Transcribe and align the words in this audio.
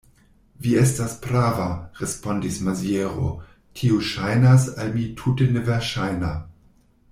Vi 0.61 0.71
estas 0.83 1.11
prava, 1.25 1.67
respondis 1.99 2.57
Maziero; 2.69 3.29
tio 3.81 4.01
ŝajnas 4.13 4.67
al 4.83 4.93
mi 4.97 5.07
tute 5.23 5.51
neverŝajna. 5.59 6.35